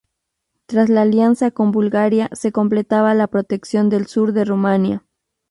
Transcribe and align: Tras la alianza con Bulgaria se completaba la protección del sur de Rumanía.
Tras 0.65 0.89
la 0.89 1.03
alianza 1.03 1.51
con 1.51 1.69
Bulgaria 1.71 2.27
se 2.33 2.51
completaba 2.51 3.13
la 3.13 3.27
protección 3.27 3.87
del 3.89 4.07
sur 4.07 4.33
de 4.33 4.45
Rumanía. 4.45 5.05